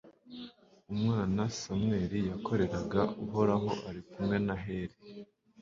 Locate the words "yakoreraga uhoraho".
2.29-3.69